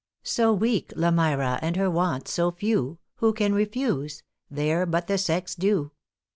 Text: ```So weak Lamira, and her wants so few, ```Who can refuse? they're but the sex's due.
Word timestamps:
```So 0.25 0.57
weak 0.59 0.93
Lamira, 0.95 1.59
and 1.61 1.75
her 1.75 1.87
wants 1.87 2.33
so 2.33 2.49
few, 2.49 2.97
```Who 3.21 3.35
can 3.35 3.53
refuse? 3.53 4.23
they're 4.49 4.87
but 4.87 5.05
the 5.05 5.19
sex's 5.19 5.55
due. 5.55 5.91